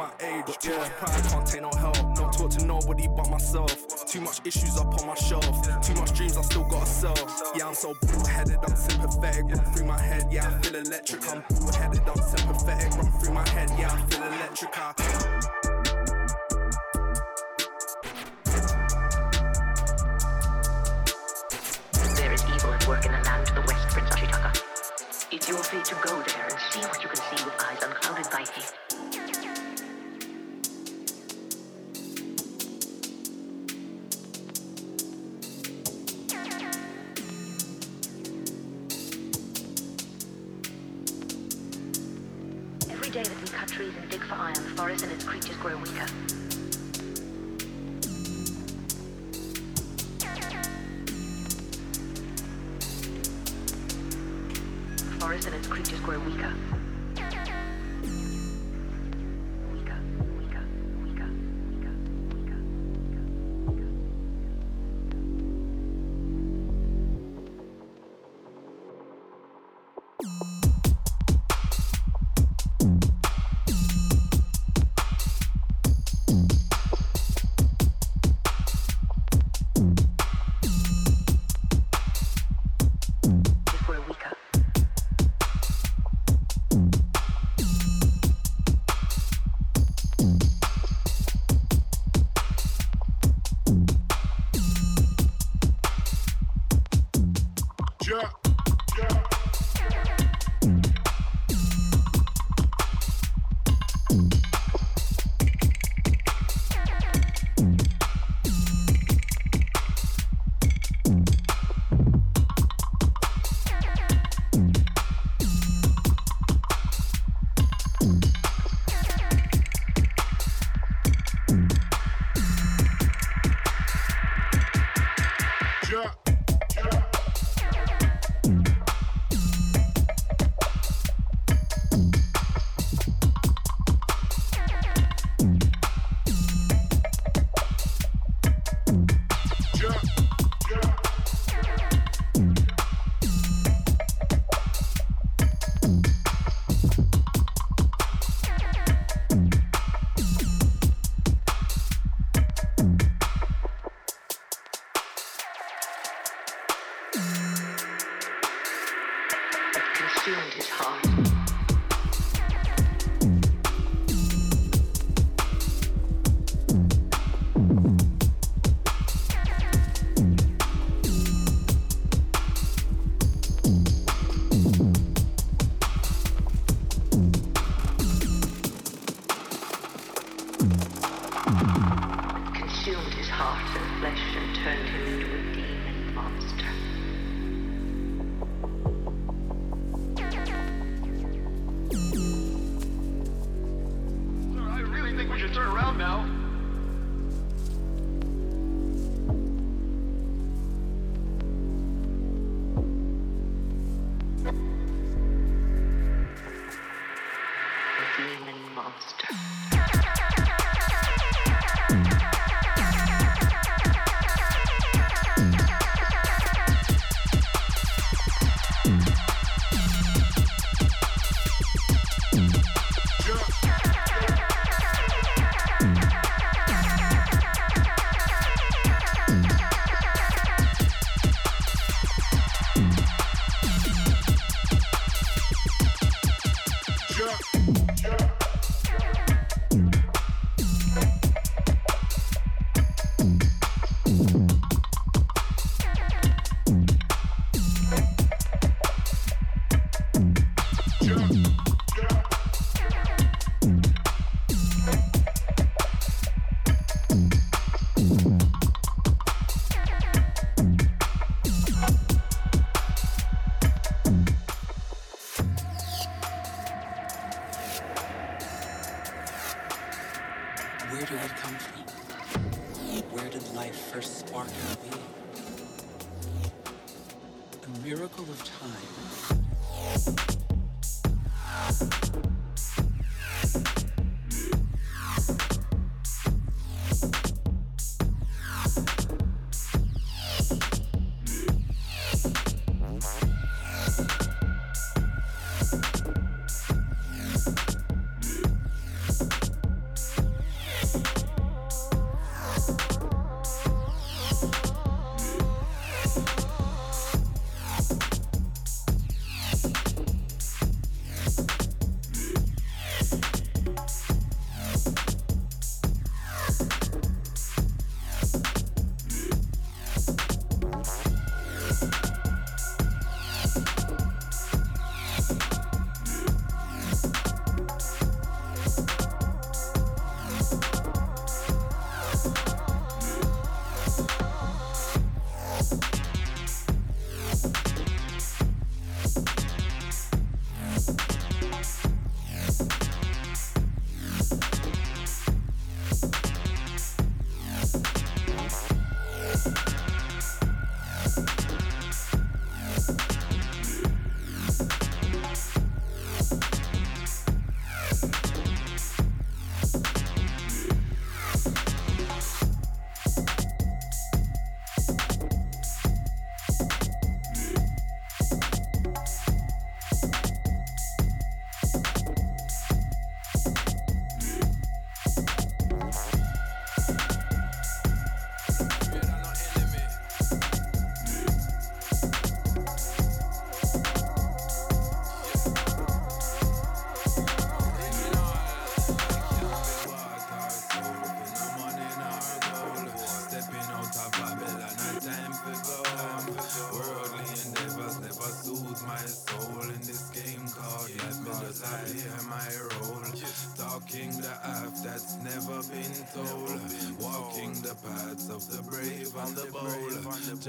My 0.00 0.10
age. 0.20 0.56
Too 0.58 0.76
much 0.78 0.90
pride, 0.92 1.24
can't 1.30 1.46
take 1.46 1.60
no 1.60 1.70
help. 1.76 1.96
Don't 2.14 2.32
talk 2.32 2.50
to 2.50 2.64
nobody 2.64 3.06
but 3.06 3.28
myself. 3.28 3.70
Too 4.06 4.22
much 4.22 4.40
issues 4.46 4.78
up 4.78 4.88
on 4.98 5.06
my 5.06 5.14
shelf. 5.14 5.44
Too 5.82 5.94
much 5.94 6.14
dreams 6.14 6.38
I 6.38 6.42
still 6.42 6.64
gotta 6.64 6.86
sell. 6.86 7.14
Yeah, 7.54 7.68
I'm 7.68 7.74
so 7.74 7.92
bull-headed, 8.00 8.58
I'm 8.66 8.76
sympathetic. 8.76 9.44
Run 9.44 9.64
through 9.72 9.86
my 9.86 10.00
head, 10.00 10.26
yeah, 10.30 10.48
I 10.48 10.62
feel 10.62 10.76
electric. 10.76 11.22
I'm 11.28 11.44
bull-headed, 11.50 12.08
I'm 12.08 12.22
sympathetic. 12.32 12.90
Run 12.96 13.12
through 13.20 13.34
my 13.34 13.48
head, 13.50 13.70
yeah, 13.78 13.92
I 13.92 13.98
feel 14.08 14.22
electric. 14.22 14.78
I 14.78 14.94
work 22.88 23.06
in 23.06 23.12
the 23.12 23.18
land 23.18 23.46
to 23.46 23.54
the 23.54 23.60
west, 23.60 23.86
Prince 23.88 24.10
Ashitaka. 24.10 24.50
It's 25.30 25.48
your 25.48 25.62
fate 25.62 25.84
to 25.84 25.94
go 26.02 26.20
there 26.22 26.46
and 26.50 26.58
see 26.72 26.80
what 26.80 27.00
you 27.02 27.08
can 27.08 27.16
see 27.16 27.44
with 27.44 27.54
eyes 27.62 27.82
unclouded 27.82 27.99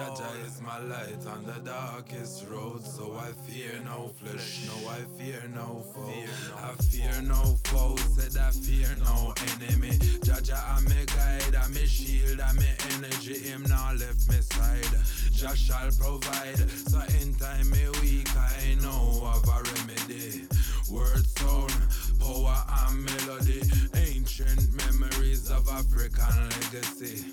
Jah 0.02 0.16
Jah 0.18 0.46
is 0.48 0.60
my 0.62 0.80
light 0.80 1.28
on 1.28 1.46
the 1.46 1.62
darkest 1.64 2.48
road. 2.50 2.84
So 2.84 3.14
I 3.14 3.32
fear 3.46 3.80
no 3.86 4.08
flesh, 4.20 4.66
no, 4.66 4.90
I 4.90 5.02
fear 5.16 5.44
no 5.54 5.84
foe. 5.94 6.12
I 6.58 6.74
fear 6.82 7.22
no 7.22 7.56
foe, 7.66 7.96
said 8.18 8.36
I 8.42 8.50
fear 8.50 8.90
no 9.06 9.36
enemy. 9.54 10.00
Jah 10.24 10.42
Jah, 10.42 10.64
I'm 10.76 10.88
a 10.88 11.06
guide, 11.06 11.56
I'm 11.56 11.78
a 11.78 11.86
shield, 11.86 12.42
I'm 12.42 12.58
a 12.58 12.96
energy. 12.96 13.38
Him 13.48 13.64
now 13.70 13.92
left 13.94 14.28
me 14.28 14.42
side. 14.42 14.90
Jah 15.34 15.56
shall 15.56 15.92
provide. 15.92 16.58
So 16.72 17.00
in 17.22 17.36
time 17.36 17.70
me 17.70 17.86
weak, 18.02 18.30
I 18.36 18.76
know 18.82 19.22
of 19.22 19.48
a 19.48 19.62
remedy. 19.70 20.48
Word 20.90 21.28
sound, 21.38 21.78
power 22.20 22.58
and 22.88 23.06
melody. 23.06 23.62
Ancient 23.96 24.74
memories 24.74 25.52
of 25.52 25.70
African 25.70 26.50
legacy. 26.50 27.24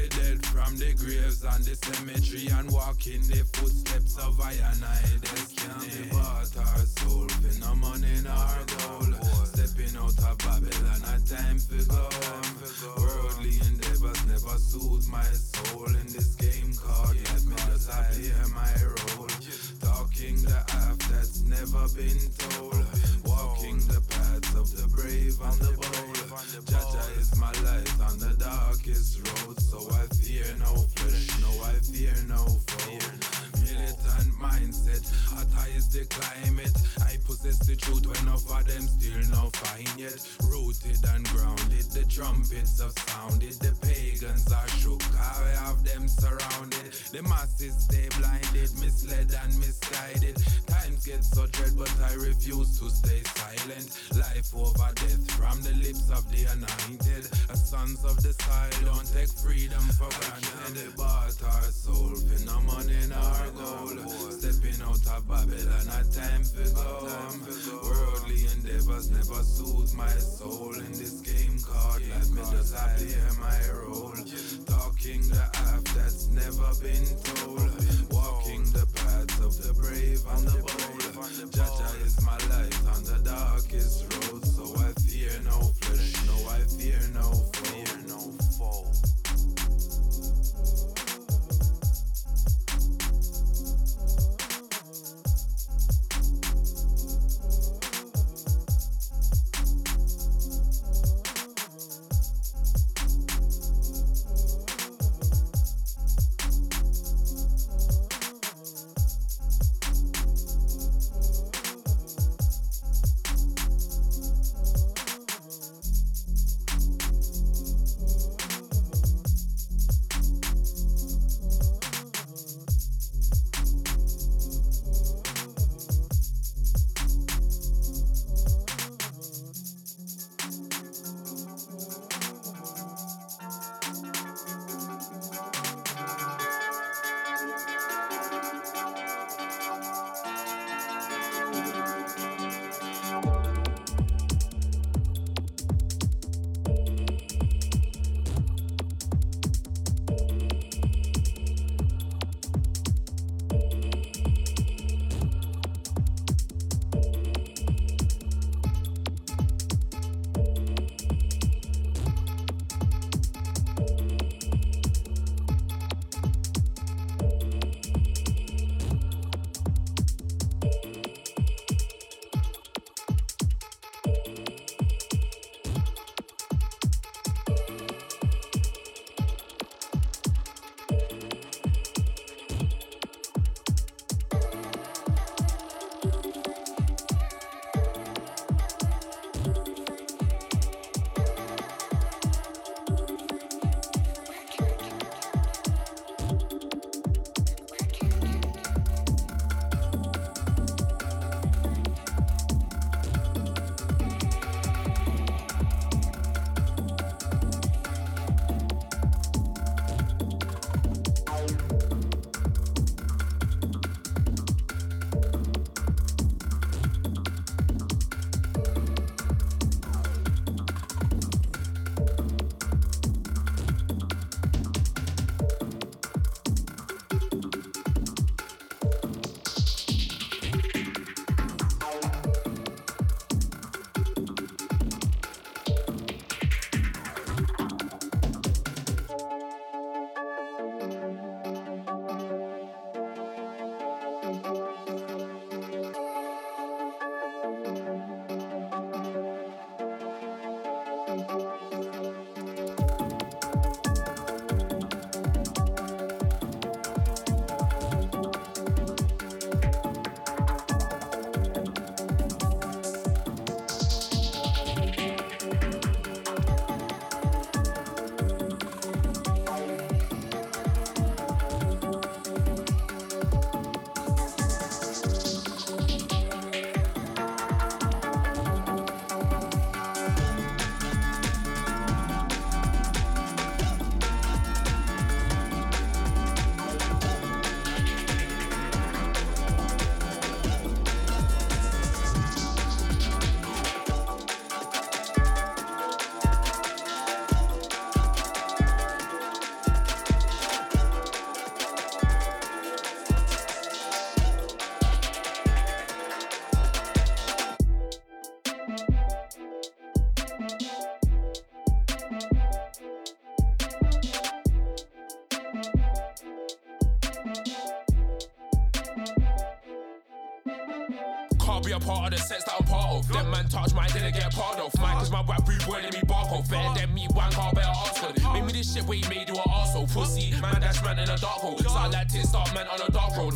The 0.00 0.08
dead 0.16 0.46
from 0.46 0.78
the 0.78 0.94
graves 0.96 1.44
and 1.44 1.62
the 1.62 1.76
cemetery 1.76 2.48
and 2.56 2.72
walk 2.72 3.06
in 3.06 3.20
the 3.28 3.44
footsteps 3.52 4.16
of 4.16 4.40
I 4.40 4.52
and 4.52 4.80
I 4.80 4.96
destiny. 5.20 6.08
Bought 6.08 6.56
our 6.56 6.84
soul 6.88 7.28
for 7.28 7.60
no 7.60 7.74
money 7.74 8.16
nor 8.24 8.64
gold. 8.64 9.12
Stepping 9.52 9.92
out 10.00 10.16
of 10.24 10.38
Babylon, 10.40 11.04
a 11.04 11.20
time 11.28 11.60
for 11.60 11.84
go. 11.84 12.08
Worldly 12.96 13.60
endeavors 13.60 14.24
never 14.24 14.56
soothe 14.56 15.06
my 15.12 15.28
soul 15.36 15.84
in 15.84 16.06
this 16.08 16.32
game 16.36 16.72
called 16.80 17.16
life. 17.20 17.44
Me 17.44 17.56
just 17.68 17.92
hear 18.16 18.48
my 18.56 18.72
role. 18.80 19.28
Talking 19.84 20.40
the 20.40 20.64
half 20.72 20.96
that's 21.12 21.44
never 21.44 21.84
been 21.92 22.24
told. 22.40 22.99
Walking 23.60 23.78
the 23.80 24.00
paths 24.08 24.54
of 24.54 24.72
the 24.72 24.88
brave 24.88 25.36
and 25.38 25.60
the 25.60 25.72
bold. 25.76 26.16
Jah 26.64 26.80
Jah 26.80 27.20
is 27.20 27.36
my 27.36 27.52
light 27.60 27.92
on 28.00 28.16
the 28.18 28.34
darkest 28.40 29.20
road. 29.20 29.60
So 29.60 29.86
I 29.92 30.06
fear 30.16 30.46
no 30.58 30.72
flesh, 30.96 31.28
no, 31.44 31.50
I 31.68 31.76
fear 31.84 32.16
no 32.26 32.40
foe. 32.66 32.96
Militant 33.60 34.32
mindset, 34.40 35.04
is 35.76 35.88
the 35.88 36.04
climate. 36.06 36.76
I 37.02 37.16
possess 37.26 37.58
the 37.66 37.76
truth 37.76 38.06
when 38.06 38.28
of 38.32 38.46
them 38.66 38.86
still 38.86 39.20
no 39.30 39.50
fine 39.54 39.98
yet. 39.98 40.18
Rooted 40.44 41.02
and 41.14 41.24
grounded, 41.28 41.86
the 41.92 42.04
trumpets 42.08 42.80
have 42.80 42.92
sounded, 42.92 43.54
the 43.60 43.72
pagans 43.82 44.52
are 44.52 44.68
shook. 44.80 45.02
I 45.16 45.50
have 45.64 45.82
them 45.84 46.08
surrounded, 46.08 46.92
the 47.12 47.22
masses 47.22 47.74
stay 47.84 48.08
blinded, 48.18 48.70
misled 48.78 49.30
and 49.30 49.52
misguided. 49.58 50.36
Times 50.66 51.06
get 51.06 51.24
so 51.24 51.46
dread, 51.46 51.74
but 51.76 51.92
I 52.02 52.14
refuse 52.14 52.78
to 52.80 52.90
stay 52.90 53.22
silent. 53.24 53.90
Life 54.16 54.54
over 54.54 54.92
death 54.94 55.30
from 55.34 55.60
the 55.62 55.74
lips 55.82 56.10
of 56.10 56.24
the 56.30 56.46
anointed. 56.52 57.26
As 57.50 57.68
sons 57.68 58.04
of 58.04 58.16
the 58.22 58.32
soil, 58.32 58.94
don't 58.94 59.06
take 59.12 59.32
freedom 59.32 59.82
for 59.98 60.10
granted. 60.20 60.74
They 60.74 60.90
bought 60.96 61.36
our 61.42 61.70
soul, 61.70 62.14
for 62.14 62.40
no 62.46 62.60
money, 62.62 62.96
our 63.14 63.50
goal. 63.50 63.98
Stepping 64.30 64.80
out 64.82 65.02
of 65.06 65.28
Babylon, 65.28 65.49
a 65.52 66.04
time 66.12 66.44
for 66.44 66.68
go. 66.74 67.08
Worldly 67.82 68.46
endeavors 68.54 69.10
never 69.10 69.42
soothe 69.42 69.92
my 69.94 70.08
soul 70.08 70.74
in 70.74 70.92
this 70.92 71.20
game 71.20 71.58
called 71.64 72.02
life. 72.08 72.30
Me 72.30 72.42
just 72.50 72.74
I 72.76 72.94
play 72.96 73.14
my 73.40 73.58
role. 73.74 74.14
Talking 74.66 75.22
the 75.28 75.42
half 75.54 75.84
that's 75.94 76.28
never 76.28 76.70
been 76.82 77.06
told. 77.22 77.70
Walking 78.10 78.64
the 78.72 78.86
paths 78.94 79.40
of 79.40 79.56
the 79.62 79.74
brave 79.74 80.22
and 80.34 80.48
the 80.48 80.60
bold. 80.60 81.52
Jah 81.52 81.70
Jah 81.78 82.04
is 82.04 82.20
my 82.24 82.38
light 82.50 82.76
on 82.94 83.02
the 83.04 83.20
darkest 83.24 84.04
road. 84.12 84.44
So 84.44 84.64
I 84.76 84.92
fear 85.00 85.32
no 85.44 85.72
flesh, 85.82 86.14
no, 86.26 86.36
I 86.48 86.60
fear 86.78 87.00
no 87.14 87.32
fear 87.54 87.98
no 88.06 88.20
foe. 88.58 89.09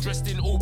Dressed 0.05 0.27
in 0.27 0.39
all 0.39 0.54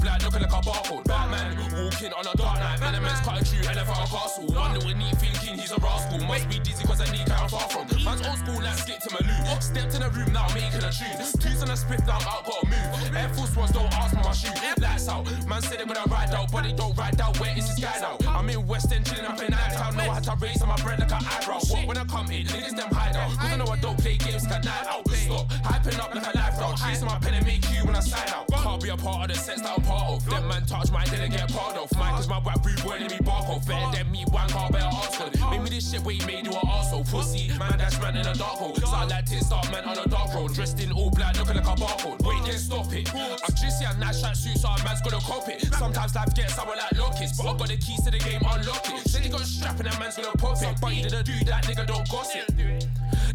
Sometimes 46.03 46.27
life 46.27 46.35
gets 46.35 46.55
someone 46.55 46.77
like 46.77 46.99
lockets, 46.99 47.37
but 47.37 47.47
I 47.47 47.57
got 47.57 47.67
the 47.69 47.77
keys 47.77 48.03
to 48.03 48.11
the 48.11 48.19
game, 48.19 48.41
unlock 48.43 48.83
it. 48.91 49.07
Said 49.07 49.21
he 49.23 49.29
got 49.29 49.39
strap 49.47 49.79
and 49.79 49.87
that 49.87 49.97
man's 49.99 50.17
gonna 50.17 50.35
pop 50.35 50.61
it. 50.61 50.75
But 50.81 50.91
he 50.91 51.01
didn't 51.01 51.25
do 51.25 51.31
that, 51.45 51.63
nigga, 51.63 51.87
don't 51.87 52.03
gossip. 52.11 52.43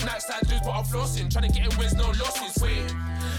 Nightstand 0.05 0.45
dudes, 0.49 0.61
but 0.63 0.77
I'm 0.77 0.85
flossing. 0.85 1.33
Trying 1.33 1.49
to 1.49 1.53
get 1.53 1.65
in 1.65 1.79
wins, 1.79 1.95
no 1.97 2.13
losses. 2.21 2.61
Wait. 2.61 2.85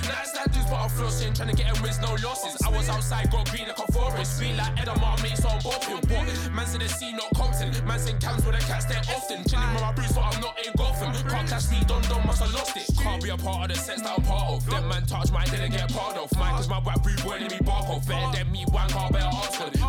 Nightstand 0.10 0.49
dudes, 0.49 0.65
but 0.65 0.81
I'm 0.81 0.89
flossing. 0.89 1.35
Trying 1.38 1.49
to 1.49 1.56
get 1.56 1.69
in 1.69 1.77
wins, 1.84 2.01
no 2.01 2.18
losses. 2.26 2.57
I 2.65 2.69
was 2.73 2.89
outside, 2.89 3.30
got 3.30 3.45
green 3.53 3.68
like 3.69 3.77
a 3.77 3.85
forest. 3.93 4.39
Green 4.39 4.57
like 4.57 4.76
Edamar, 4.81 5.22
mates 5.22 5.45
on 5.45 5.61
bopping. 5.61 6.01
What? 6.10 6.26
Man's 6.49 6.73
in 6.73 6.81
the 6.81 6.89
sea, 6.89 7.14
not 7.14 7.30
Compton. 7.38 7.69
Man's 7.85 8.10
in 8.10 8.18
camps 8.18 8.43
where 8.43 8.57
the 8.57 8.65
cats 8.65 8.89
stay 8.89 8.97
often. 9.14 9.45
Chilling 9.45 9.72
with 9.77 9.81
my 9.85 9.93
boots, 9.93 10.11
but 10.11 10.26
I'm 10.26 10.41
not 10.41 10.57
in 10.65 10.73
Gotham. 10.73 11.14
Can't 11.30 11.47
catch 11.47 11.69
me, 11.69 11.77
Don 11.85 12.01
Don 12.10 12.26
must 12.26 12.41
have 12.41 12.53
lost 12.53 12.76
it. 12.76 12.89
Can't 12.97 13.22
be 13.22 13.30
a 13.30 13.38
part 13.38 13.69
of 13.69 13.77
the 13.77 13.81
sets 13.81 14.01
that 14.01 14.18
I'm 14.18 14.26
part 14.26 14.49
of. 14.49 14.65
Them 14.65 14.89
man 14.89 15.06
touch 15.06 15.31
mine, 15.31 15.45
didn't 15.53 15.72
get 15.72 15.93
part 15.93 16.18
of. 16.18 16.28
Off. 18.00 18.08
Better 18.08 18.38
than 18.38 18.52
me, 18.52 18.66
one 18.72 18.90
car, 18.90 19.10
better. 19.12 19.30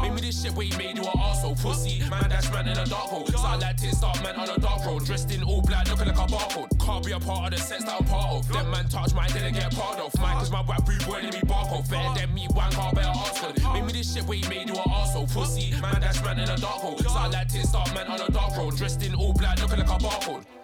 Make 0.03 0.15
me 0.15 0.20
this 0.20 0.43
shit 0.43 0.53
where 0.53 0.66
you 0.66 0.77
made 0.77 0.97
you 0.97 1.03
an 1.03 1.19
arsehole. 1.19 1.61
Pussy, 1.61 2.01
man, 2.11 2.28
dash 2.28 2.51
man 2.53 2.69
in 2.69 2.77
a 2.77 2.85
dark 2.87 3.09
hole. 3.09 3.27
Start 3.27 3.61
like 3.61 3.77
tit, 3.77 3.95
start 3.95 4.23
man 4.23 4.37
on 4.37 4.51
a 4.51 4.59
dark 4.59 4.85
road. 4.85 5.05
Dressed 5.05 5.31
in 5.31 5.43
all 5.43 5.62
black, 5.62 5.89
looking 5.91 6.07
like 6.07 6.16
a 6.16 6.32
barcode. 6.32 6.69
Can't 6.78 7.05
be 7.05 7.12
a 7.12 7.20
part 7.20 7.53
of 7.53 7.59
the 7.59 7.65
sets 7.65 7.85
that 7.85 8.01
I'm 8.01 8.07
part 8.07 8.35
of. 8.35 8.49
Them 8.49 8.70
man 8.70 8.89
touch 8.89 9.15
mine, 9.15 9.31
didn't 9.32 9.55
get 9.55 9.74
part 9.74 9.99
of. 9.99 10.19
Mine, 10.20 10.37
cause 10.37 10.51
my 10.51 10.62
rap 10.69 10.89
rude 10.89 11.05
boy, 11.07 11.23
me 11.23 11.41
bark 11.47 11.70
off. 11.73 11.89
Better 11.91 12.20
than 12.20 12.35
me, 12.35 12.47
one 12.53 12.73
car, 12.73 12.93
better. 12.93 13.73
Make 13.73 13.85
me 13.87 13.93
this 13.93 14.15
shit 14.15 14.24
where 14.24 14.39
you 14.39 14.49
made 14.49 14.69
you 14.69 14.74
an 14.74 14.91
arsehole. 14.91 15.32
Pussy, 15.32 15.73
man, 15.81 16.01
dash 16.01 16.23
man 16.23 16.39
in 16.39 16.49
a 16.49 16.57
dark 16.57 16.81
hole. 16.81 16.99
Start 16.99 17.32
like 17.32 17.49
tit, 17.49 17.66
start 17.66 17.93
man 17.95 18.07
on 18.09 18.20
a 18.20 18.31
dark 18.31 18.57
road. 18.57 18.77
Dressed 18.77 19.03
in 19.03 19.15
all 19.15 19.32
black, 19.32 19.61
looking 19.61 19.78
like 19.78 19.89
a 19.89 19.99
barcode. 20.05 20.60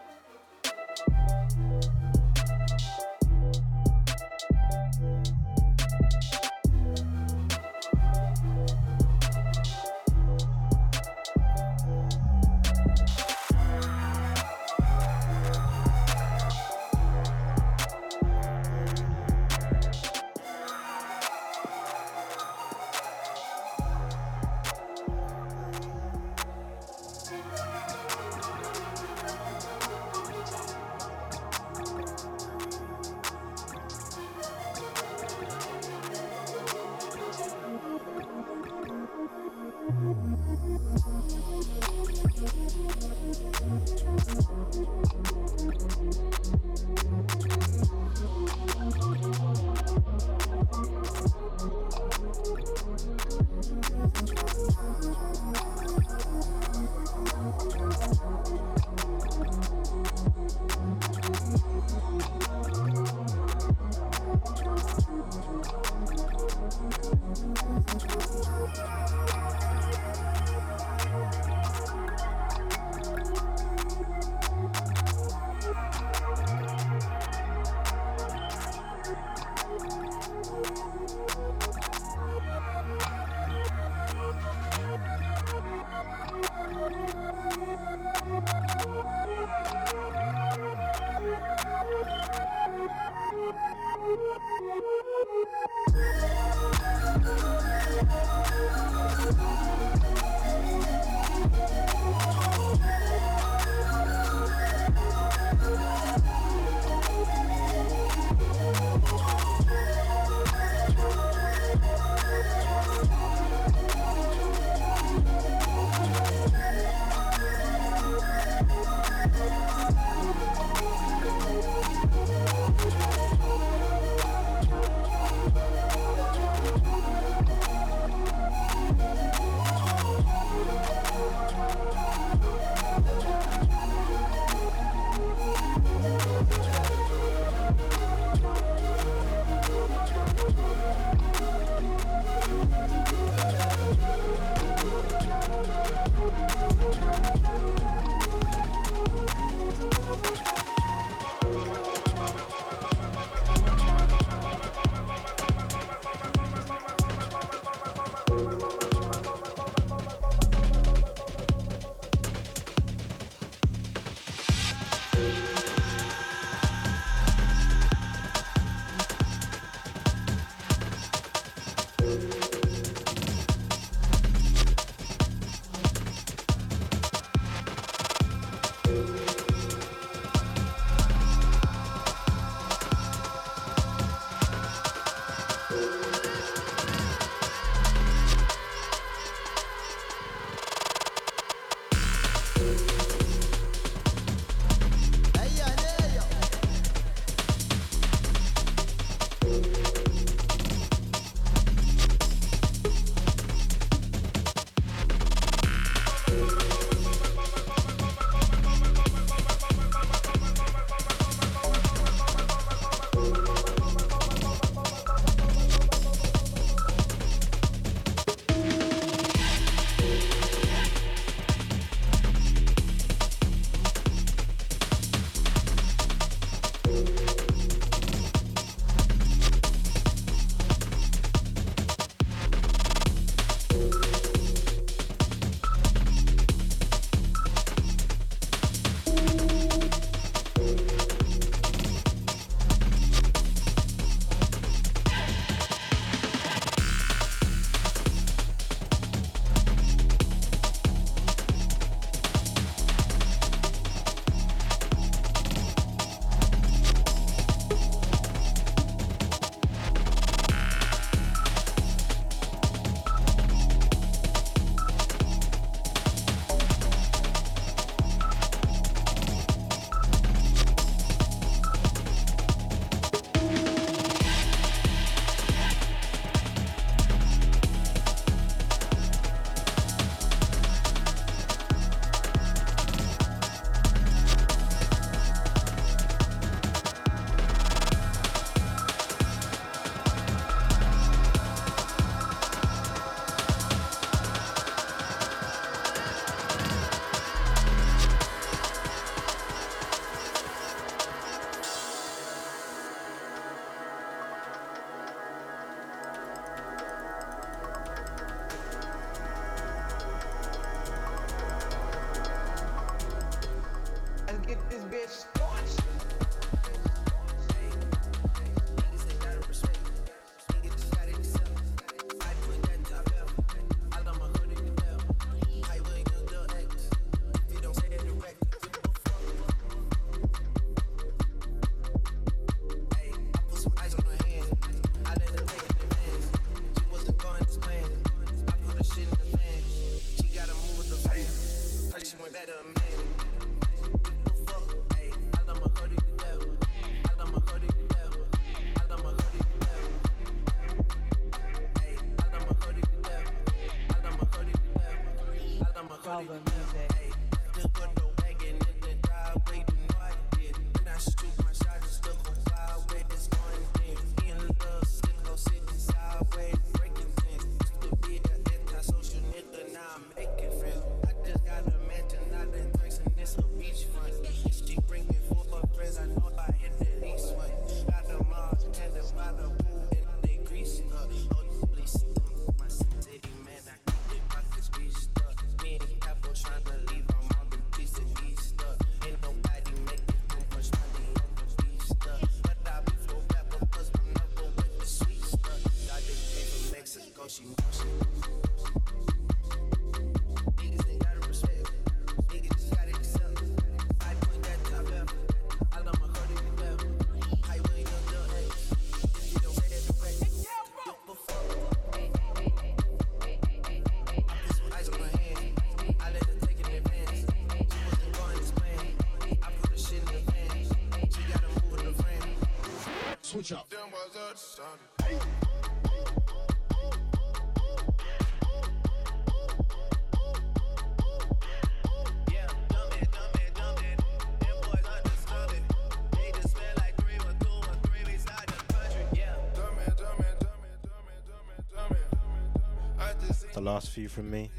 last 443.76 443.90
few 443.90 444.08
from 444.08 444.30
me. 444.30 444.50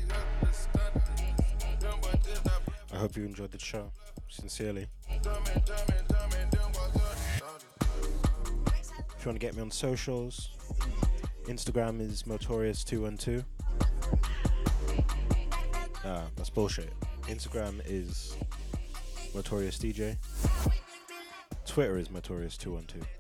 I 2.93 2.97
hope 2.97 3.17
you 3.17 3.25
enjoyed 3.25 3.49
the 3.49 3.57
show. 3.57 3.91
Sincerely. 4.27 4.85
If 5.09 5.25
you 5.25 5.31
want 9.25 9.33
to 9.33 9.39
get 9.39 9.55
me 9.55 9.63
on 9.63 9.71
socials, 9.71 10.51
Instagram 11.45 11.99
is 11.99 12.25
Motorious212. 12.27 13.43
Ah, 16.05 16.21
that's 16.35 16.51
bullshit. 16.51 16.93
Instagram 17.23 17.81
is 17.87 18.37
Motorious 19.33 19.79
DJ. 19.79 20.15
Twitter 21.65 21.97
is 21.97 22.09
Motorious212. 22.09 23.16